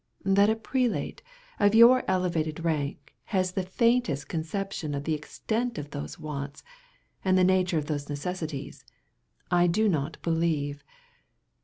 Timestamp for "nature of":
7.43-7.85